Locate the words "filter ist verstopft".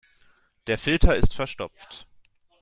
0.79-2.07